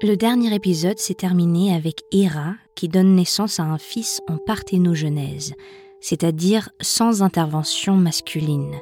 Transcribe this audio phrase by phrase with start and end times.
[0.00, 5.54] Le dernier épisode s'est terminé avec Héra qui donne naissance à un fils en parthénogenèse,
[6.00, 8.76] c'est-à-dire sans intervention masculine.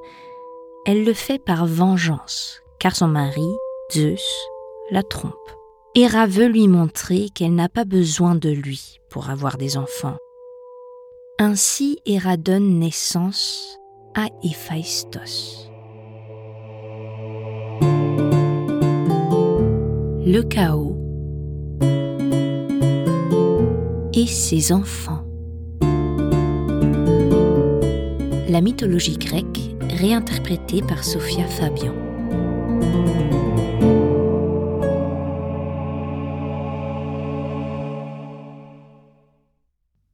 [0.84, 3.48] Elle le fait par vengeance, car son mari,
[3.94, 4.20] Zeus,
[4.90, 5.32] la trompe.
[5.94, 10.18] Héra veut lui montrer qu'elle n'a pas besoin de lui pour avoir des enfants.
[11.38, 13.78] Ainsi, Héra donne naissance
[14.14, 15.70] à Héphaïstos.
[20.26, 20.95] Le chaos
[24.16, 25.22] et ses enfants.
[28.48, 31.94] La mythologie grecque réinterprétée par Sophia Fabian.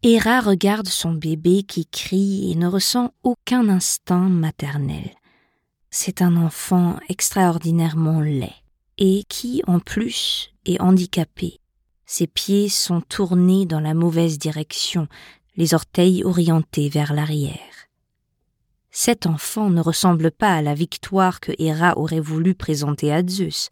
[0.02, 5.10] Héra regarde son bébé qui crie et ne ressent aucun instinct maternel.
[5.90, 8.50] C'est un enfant extraordinairement laid
[8.98, 11.61] et qui, en plus, est handicapé.
[12.14, 15.08] Ses pieds sont tournés dans la mauvaise direction,
[15.56, 17.88] les orteils orientés vers l'arrière.
[18.90, 23.70] Cet enfant ne ressemble pas à la victoire que Héra aurait voulu présenter à Zeus.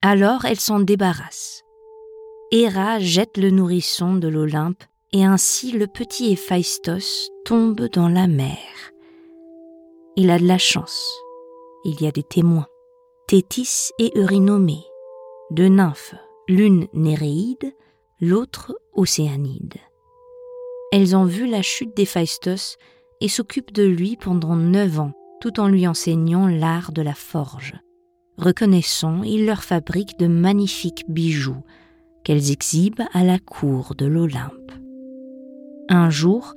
[0.00, 1.62] Alors elle s'en débarrasse.
[2.50, 8.56] Héra jette le nourrisson de l'Olympe et ainsi le petit Héphaïstos tombe dans la mer.
[10.16, 11.06] Il a de la chance.
[11.84, 12.68] Il y a des témoins.
[13.28, 14.86] Thétis et Eurynomée,
[15.50, 16.14] deux nymphes,
[16.48, 17.72] l'une Néréide,
[18.20, 19.74] l'autre Océanide.
[20.92, 22.76] Elles ont vu la chute d'Héphaïstos
[23.20, 27.74] et s'occupent de lui pendant neuf ans, tout en lui enseignant l'art de la forge.
[28.36, 31.62] Reconnaissant, ils leur fabriquent de magnifiques bijoux
[32.24, 34.72] qu'elles exhibent à la cour de l'Olympe.
[35.88, 36.54] Un jour,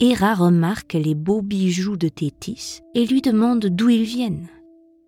[0.00, 4.48] Héra remarque les beaux bijoux de Thétis et lui demande d'où ils viennent.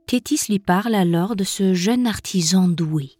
[0.06, 3.12] Thétis lui parle alors de ce jeune artisan doué.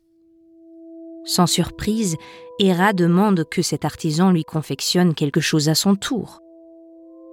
[1.25, 2.17] Sans surprise,
[2.59, 6.41] Héra demande que cet artisan lui confectionne quelque chose à son tour.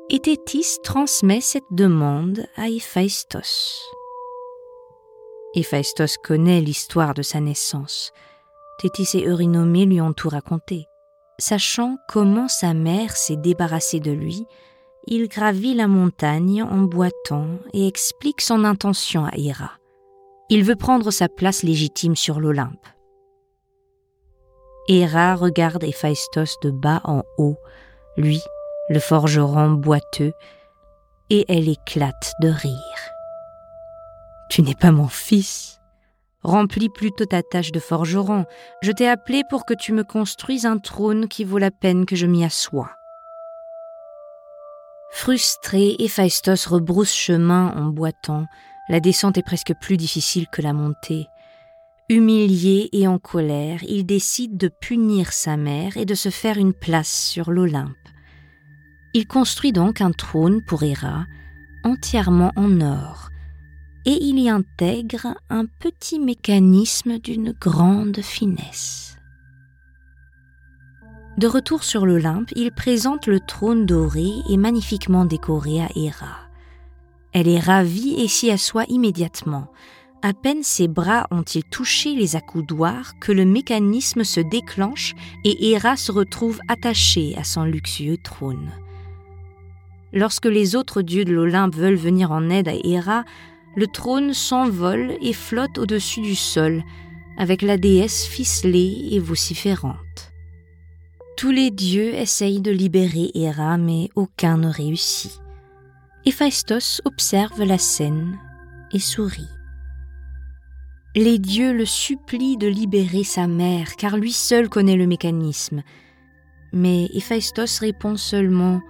[0.10, 3.84] Et Thétis transmet cette demande à Héphaïstos.
[5.56, 8.12] Héphaïstos connaît l'histoire de sa naissance.
[8.80, 10.88] Thétis et Eurynomée lui ont tout raconté.
[11.40, 14.46] Sachant comment sa mère s'est débarrassée de lui,
[15.08, 19.72] il gravit la montagne en boitant et explique son intention à Héra.
[20.50, 22.86] Il veut prendre sa place légitime sur l'Olympe.
[24.90, 27.58] Héra regarde Héphaïstos de bas en haut,
[28.18, 28.42] lui,
[28.90, 30.34] le forgeron boiteux,
[31.30, 33.12] et elle éclate de rire.
[34.50, 35.80] Tu n'es pas mon fils,
[36.42, 38.46] Remplis plutôt ta tâche de forgeron.
[38.82, 42.16] Je t'ai appelé pour que tu me construises un trône qui vaut la peine que
[42.16, 42.92] je m'y assoie.
[45.12, 48.46] Frustré, Héphaïstos rebrousse chemin en boitant.
[48.88, 51.28] La descente est presque plus difficile que la montée.
[52.12, 56.74] Humilié et en colère, il décide de punir sa mère et de se faire une
[56.74, 57.96] place sur l'Olympe.
[59.14, 61.28] Il construit donc un trône pour Héra,
[61.84, 63.30] entièrement en or,
[64.06, 69.18] et il y intègre un petit mécanisme d'une grande finesse.
[71.38, 76.50] De retour sur l'Olympe, il présente le trône doré et magnifiquement décoré à Héra.
[77.34, 79.68] Elle est ravie et s'y assoit immédiatement.
[80.22, 85.16] À peine ses bras ont-ils touché les accoudoirs que le mécanisme se déclenche
[85.46, 88.72] et Héra se retrouve attachée à son luxueux trône.
[90.12, 93.24] Lorsque les autres dieux de l'Olympe veulent venir en aide à Héra,
[93.78, 96.84] le trône s'envole et flotte au-dessus du sol,
[97.38, 100.34] avec la déesse ficelée et vociférante.
[101.38, 105.40] Tous les dieux essayent de libérer Héra, mais aucun ne réussit.
[106.26, 108.38] Héphaïstos observe la scène
[108.92, 109.48] et sourit.
[111.16, 115.82] Les dieux le supplient de libérer sa mère, car lui seul connaît le mécanisme.
[116.72, 118.82] Mais Héphaïstos répond seulement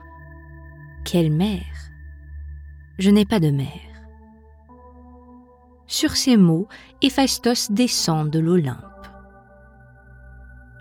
[1.05, 1.61] Quelle mère?
[2.97, 3.69] Je n'ai pas de mère.
[5.87, 6.67] Sur ces mots,
[7.01, 8.75] Héphaïstos descend de l'Olympe.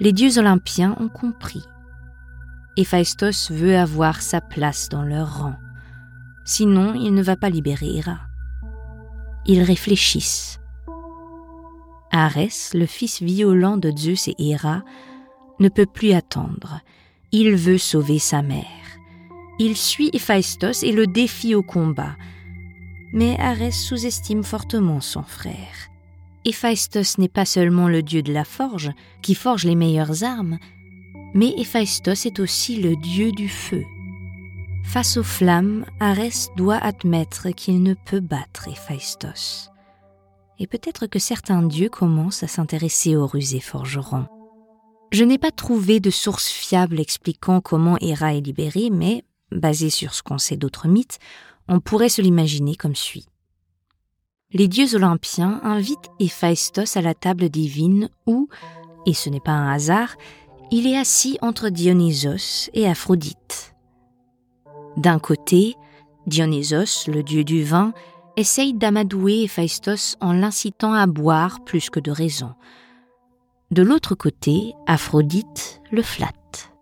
[0.01, 1.65] Les dieux olympiens ont compris.
[2.77, 5.55] Héphaïstos veut avoir sa place dans leur rang.
[6.45, 8.03] Sinon, il ne va pas libérer.
[9.47, 10.59] Ils réfléchissent.
[12.11, 14.83] Arès, le fils violent de Zeus et Héra,
[15.61, 16.81] ne peut plus attendre.
[17.33, 18.65] Il veut sauver sa mère.
[19.59, 22.17] Il suit Héphaïstos et le défie au combat,
[23.13, 25.89] mais Arès sous-estime fortement son frère.
[26.45, 30.59] Héphaïstos n'est pas seulement le dieu de la forge, qui forge les meilleures armes,
[31.35, 33.85] mais Héphaïstos est aussi le dieu du feu.
[34.85, 39.71] Face aux flammes, Arès doit admettre qu'il ne peut battre Héphaïstos.
[40.59, 44.27] Et peut-être que certains dieux commencent à s'intéresser aux rusés forgerons.
[45.11, 50.13] Je n'ai pas trouvé de source fiable expliquant comment Héra est libérée, mais, basé sur
[50.13, 51.19] ce qu'on sait d'autres mythes,
[51.69, 53.27] on pourrait se l'imaginer comme suit.
[54.53, 58.49] Les dieux olympiens invitent Héphaïstos à la table divine où,
[59.07, 60.17] et ce n'est pas un hasard,
[60.71, 63.75] il est assis entre Dionysos et Aphrodite.
[64.97, 65.75] D'un côté,
[66.27, 67.93] Dionysos, le dieu du vin,
[68.39, 72.55] essaye d'amadouer Héphaïstos en l'incitant à boire plus que de raison.
[73.73, 76.73] De l'autre côté, Aphrodite le flatte.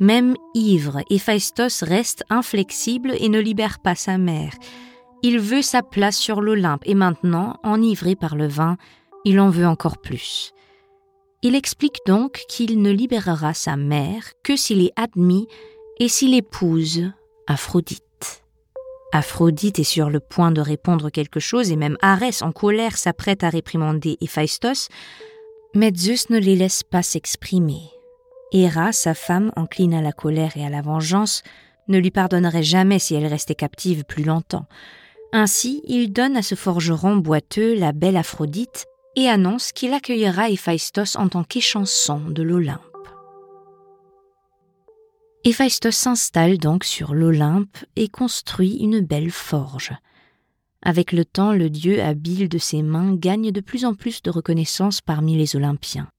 [0.00, 4.52] Même ivre, Héphaïstos reste inflexible et ne libère pas sa mère.
[5.22, 8.76] Il veut sa place sur l'Olympe et maintenant, enivré par le vin,
[9.24, 10.52] il en veut encore plus.
[11.42, 15.46] Il explique donc qu'il ne libérera sa mère que s'il est admis
[16.00, 17.12] et s'il épouse
[17.46, 18.07] Aphrodite.
[19.12, 23.42] Aphrodite est sur le point de répondre quelque chose et même Arès en colère s'apprête
[23.42, 24.88] à réprimander Héphaïstos,
[25.74, 27.90] mais Zeus ne les laisse pas s'exprimer.
[28.52, 31.42] Héra, sa femme, encline à la colère et à la vengeance,
[31.88, 34.66] ne lui pardonnerait jamais si elle restait captive plus longtemps.
[35.32, 41.16] Ainsi, il donne à ce forgeron boiteux la belle Aphrodite et annonce qu'il accueillera Héphaïstos
[41.16, 42.87] en tant qu'échanson de l'Olympe.
[45.48, 49.94] Héphaïstos s'installe donc sur l'Olympe et construit une belle forge.
[50.82, 54.28] Avec le temps, le dieu habile de ses mains gagne de plus en plus de
[54.28, 56.10] reconnaissance parmi les Olympiens.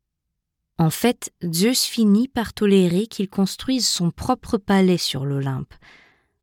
[0.79, 5.75] En fait, Zeus finit par tolérer qu'il construise son propre palais sur l'Olympe.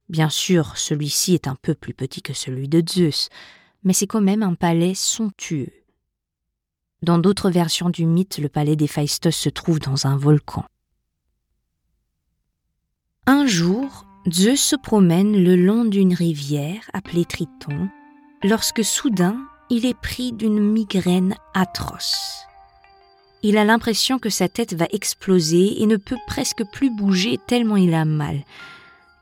[0.09, 3.31] Bien sûr, celui-ci est un peu plus petit que celui de Zeus,
[3.83, 5.73] mais c'est quand même un palais somptueux.
[7.03, 10.65] Dans d'autres versions du mythe, le palais d'Héphaïstos se trouve dans un volcan.
[13.29, 17.89] Un jour, Zeus se promène le long d'une rivière appelée Triton,
[18.45, 19.37] lorsque soudain
[19.69, 22.45] il est pris d'une migraine atroce.
[23.43, 27.77] Il a l'impression que sa tête va exploser et ne peut presque plus bouger tellement
[27.77, 28.45] il a mal.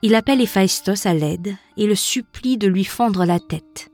[0.03, 3.91] Il appelle Héphaïstos à l'aide et le supplie de lui fendre la tête.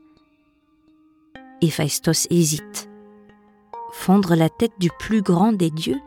[1.61, 2.89] Héphaïstos hésite.
[3.93, 6.01] Fendre la tête du plus grand des dieux?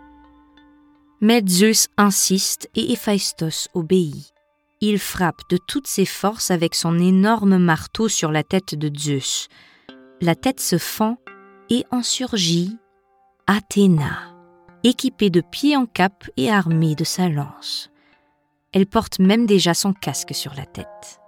[1.25, 4.35] Mais Zeus insiste et Héphaïstos obéit.
[4.83, 9.49] Il frappe de toutes ses forces avec son énorme marteau sur la tête de Zeus.
[10.21, 11.17] La tête se fend
[11.71, 12.77] et en surgit
[13.47, 14.35] Athéna,
[14.83, 17.91] équipée de pieds en cap et armée de sa lance.
[18.75, 21.21] Elle porte même déjà son casque sur la tête.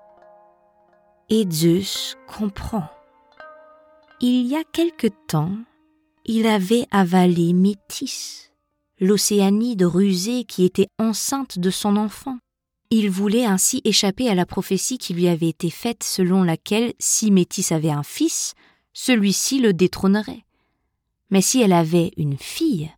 [1.31, 2.87] Et Zeus comprend.
[4.21, 5.57] Il y a quelque temps,
[6.27, 8.46] il avait avalé Métis,
[9.01, 12.39] l'Océanie de rusée qui était enceinte de son enfant.
[12.91, 17.31] Il voulait ainsi échapper à la prophétie qui lui avait été faite selon laquelle si
[17.31, 18.55] Métis avait un fils,
[18.93, 20.45] celui-ci le détrônerait.
[21.31, 22.91] Mais si elle avait une fille,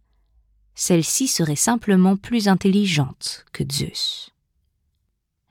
[0.75, 4.31] celle-ci serait simplement plus intelligente que Zeus.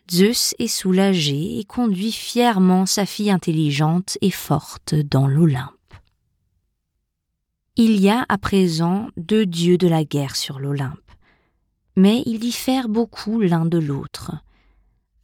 [0.10, 5.77] Zeus est soulagé et conduit fièrement sa fille intelligente et forte dans l'Olympe.
[7.80, 11.12] Il y a à présent deux dieux de la guerre sur l'Olympe,
[11.96, 14.32] mais ils diffèrent beaucoup l'un de l'autre.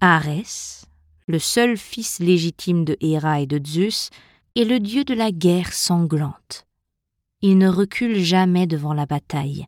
[0.02, 0.86] Arès,
[1.28, 4.12] le seul fils légitime de Héra et de Zeus,
[4.56, 6.68] est le dieu de la guerre sanglante.
[7.42, 9.66] Il ne recule jamais devant la bataille.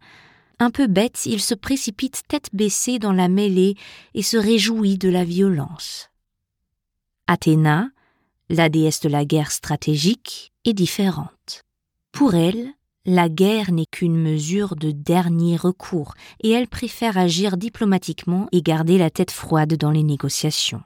[0.60, 3.74] Un peu bête, il se précipite tête baissée dans la mêlée
[4.14, 6.12] et se réjouit de la violence.
[7.26, 7.90] Athéna,
[8.50, 11.35] la déesse de la guerre stratégique, est différente.
[12.16, 12.70] Pour elle,
[13.06, 18.98] la guerre n'est qu'une mesure de dernier recours, et elle préfère agir diplomatiquement et garder
[18.98, 20.82] la tête froide dans les négociations.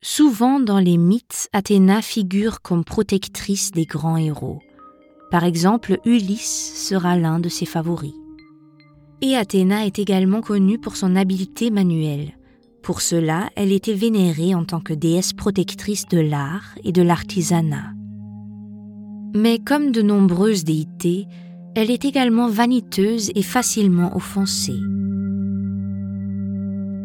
[0.00, 4.60] Souvent dans les mythes, Athéna figure comme protectrice des grands héros.
[5.30, 8.14] Par exemple, Ulysse sera l'un de ses favoris.
[9.20, 12.38] Et Athéna est également connue pour son habileté manuelle.
[12.82, 17.95] Pour cela, elle était vénérée en tant que déesse protectrice de l'art et de l'artisanat.
[19.36, 21.26] Mais comme de nombreuses déités,
[21.74, 24.80] elle est également vaniteuse et facilement offensée.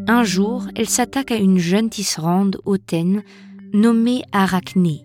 [0.08, 3.22] Un jour, elle s'attaque à une jeune tisserande hautaine
[3.74, 5.04] nommée Arachné,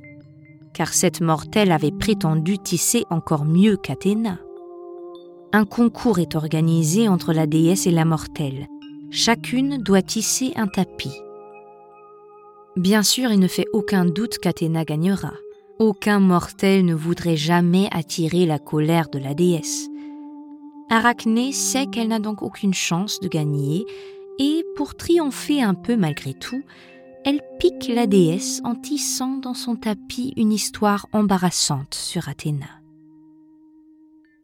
[0.74, 4.40] car cette mortelle avait prétendu tisser encore mieux qu'Athéna.
[5.52, 8.68] Un concours est organisé entre la déesse et la mortelle.
[9.12, 11.20] Chacune doit tisser un tapis.
[12.78, 15.34] Bien sûr, il ne fait aucun doute qu'Athéna gagnera.
[15.80, 19.90] Aucun mortel ne voudrait jamais attirer la colère de la déesse.
[20.90, 23.86] Arachné sait qu'elle n'a donc aucune chance de gagner,
[24.40, 26.64] et pour triompher un peu malgré tout,
[27.26, 32.82] elle pique la déesse en tissant dans son tapis une histoire embarrassante sur Athéna.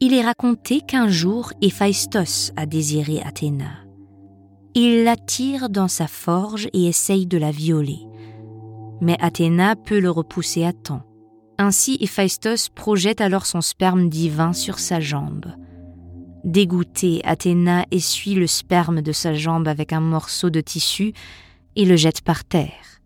[0.02, 3.72] Il est raconté qu'un jour Héphaïstos a désiré Athéna.
[4.76, 8.00] Il l'attire dans sa forge et essaye de la violer.
[9.02, 11.04] Mais Athéna peut le repousser à temps.
[11.58, 15.54] Ainsi Héphaïstos projette alors son sperme divin sur sa jambe.
[16.44, 21.14] Dégoûtée, Athéna essuie le sperme de sa jambe avec un morceau de tissu
[21.76, 23.00] et le jette par terre.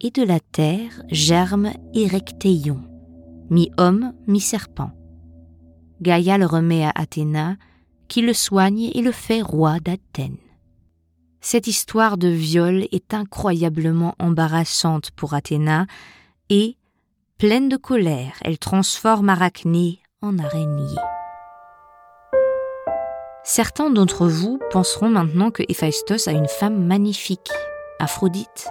[0.00, 2.80] Et de la terre germe Érectéion,
[3.50, 4.90] mi-homme, mi-serpent.
[6.00, 7.56] Gaïa le remet à Athéna,
[8.08, 10.38] qui le soigne et le fait roi d'Athènes.
[11.40, 15.86] Cette histoire de viol est incroyablement embarrassante pour Athéna
[16.48, 16.76] et,
[17.40, 20.94] pleine de colère, elle transforme Arachné en araignée.
[23.44, 27.50] Certains d'entre vous penseront maintenant que Héphaïstos a une femme magnifique,
[27.98, 28.68] Aphrodite.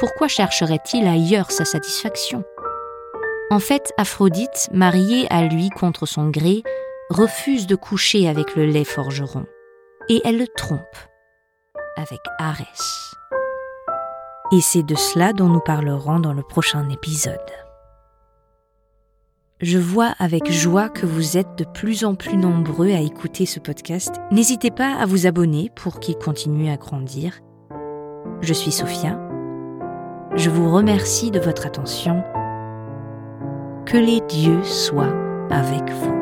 [0.00, 2.42] Pourquoi chercherait-il ailleurs sa satisfaction?
[3.50, 6.64] En fait, Aphrodite, mariée à lui contre son gré,
[7.08, 9.46] refuse de coucher avec le lait forgeron.
[10.08, 10.96] Et elle le trompe
[11.96, 13.14] avec Arès.
[14.50, 17.38] Et c'est de cela dont nous parlerons dans le prochain épisode.
[19.62, 23.60] Je vois avec joie que vous êtes de plus en plus nombreux à écouter ce
[23.60, 24.16] podcast.
[24.32, 27.38] N'hésitez pas à vous abonner pour qu'il continue à grandir.
[28.40, 29.20] Je suis Sophia.
[30.34, 32.24] Je vous remercie de votre attention.
[33.86, 35.14] Que les dieux soient
[35.48, 36.21] avec vous.